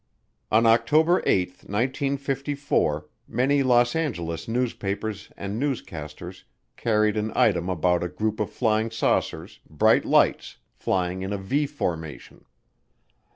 On 0.51 0.65
October 0.65 1.21
8, 1.27 1.49
1954, 1.69 3.07
many 3.27 3.61
Los 3.61 3.95
Angeles 3.95 4.47
newspapers 4.47 5.29
and 5.37 5.61
newscasters 5.61 6.43
carried 6.75 7.15
an 7.15 7.31
item 7.35 7.69
about 7.69 8.01
a 8.03 8.07
group 8.09 8.39
of 8.39 8.49
flying 8.49 8.89
saucers, 8.89 9.59
bright 9.69 10.03
lights, 10.03 10.57
flying 10.73 11.21
in 11.21 11.31
a 11.31 11.37
V 11.37 11.67
formation. 11.67 12.45